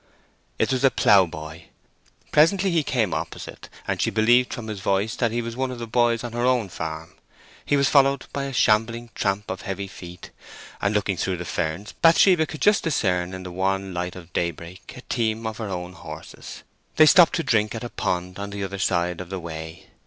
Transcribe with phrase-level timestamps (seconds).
[0.57, 1.65] It was a ploughboy.
[2.31, 5.77] Presently he came opposite, and she believed from his voice that he was one of
[5.77, 7.13] the boys on her own farm.
[7.63, 10.31] He was followed by a shambling tramp of heavy feet,
[10.81, 14.91] and looking through the ferns Bathsheba could just discern in the wan light of daybreak
[14.97, 16.63] a team of her own horses.
[16.95, 19.85] They stopped to drink at a pond on the other side of the way.